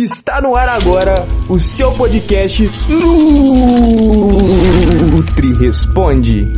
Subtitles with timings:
[0.00, 2.62] Está no ar agora o seu podcast
[5.10, 6.52] Nutri Responde.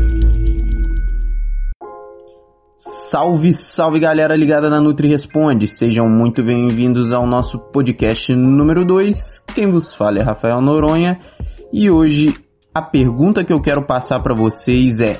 [2.78, 5.66] Salve, salve galera ligada na Nutri Responde.
[5.66, 9.42] Sejam muito bem-vindos ao nosso podcast número 2.
[9.54, 11.18] Quem vos fala é Rafael Noronha
[11.72, 12.36] e hoje
[12.74, 15.18] a pergunta que eu quero passar para vocês é: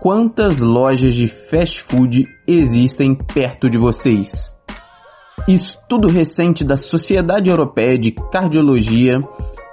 [0.00, 4.54] quantas lojas de fast food existem perto de vocês?
[5.46, 9.20] Estudo recente da Sociedade Europeia de Cardiologia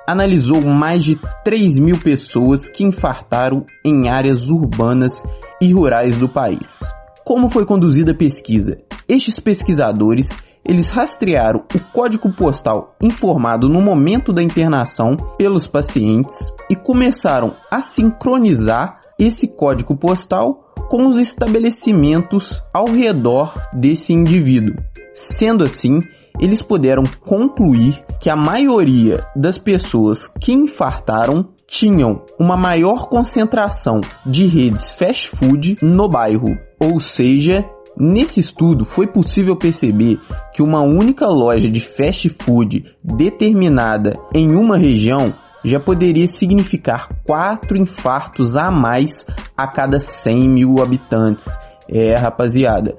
[0.05, 5.23] analisou mais de 3 mil pessoas que infartaram em áreas urbanas
[5.62, 6.81] e rurais do país.
[7.23, 8.79] Como foi conduzida a pesquisa?
[9.07, 10.27] Estes pesquisadores
[10.67, 16.35] eles rastrearam o código postal informado no momento da internação pelos pacientes
[16.70, 24.76] e começaram a sincronizar esse código postal com os estabelecimentos ao redor desse indivíduo.
[25.23, 26.02] Sendo assim,
[26.39, 34.46] eles puderam concluir que a maioria das pessoas que infartaram tinham uma maior concentração de
[34.48, 37.65] redes fast food no bairro, ou seja,
[37.98, 40.18] Nesse estudo foi possível perceber
[40.54, 47.77] que uma única loja de fast food determinada em uma região já poderia significar quatro
[47.77, 51.46] infartos a mais a cada 100 mil habitantes.
[51.90, 52.96] É, rapaziada.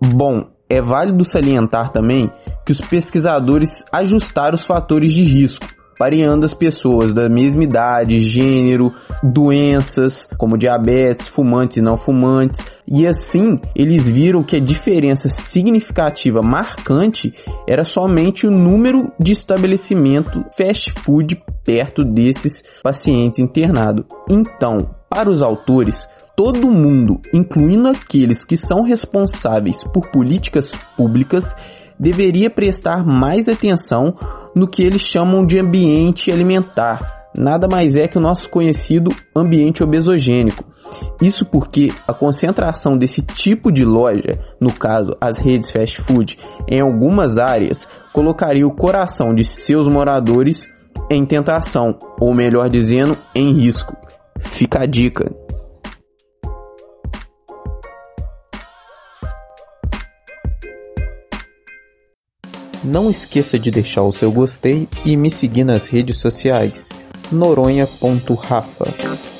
[0.00, 2.30] Bom, é válido salientar também
[2.64, 5.66] que os pesquisadores ajustaram os fatores de risco,
[5.98, 13.06] variando as pessoas da mesma idade, gênero, doenças como diabetes, fumantes e não fumantes, e
[13.06, 17.32] assim eles viram que a diferença significativa marcante
[17.66, 24.04] era somente o número de estabelecimento fast food perto desses pacientes internados.
[24.28, 24.78] Então,
[25.10, 26.06] para os autores,
[26.38, 31.52] todo mundo, incluindo aqueles que são responsáveis por políticas públicas,
[31.98, 34.14] deveria prestar mais atenção
[34.54, 37.26] no que eles chamam de ambiente alimentar.
[37.36, 40.62] Nada mais é que o nosso conhecido ambiente obesogênico.
[41.20, 46.38] Isso porque a concentração desse tipo de loja, no caso as redes fast food,
[46.68, 50.68] em algumas áreas, colocaria o coração de seus moradores
[51.10, 53.96] em tentação, ou melhor dizendo, em risco.
[54.54, 55.47] Fica a dica.
[62.84, 66.88] Não esqueça de deixar o seu gostei e me seguir nas redes sociais
[67.30, 69.37] noronha.rafa.